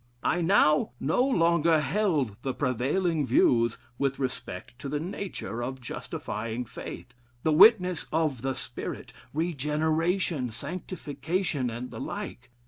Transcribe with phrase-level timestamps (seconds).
[0.23, 6.65] I now no longer held the prevailing views with respect to the nature of justifying
[6.65, 12.49] faith, the witness of the Spirit, regeneration, sanctification, and the like.